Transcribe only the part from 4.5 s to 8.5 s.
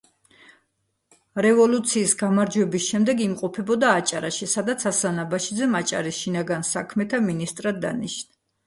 სადაც ასლან აბაშიძემ აჭარის შინაგან საქმეთა მინისტრად დანიშნა.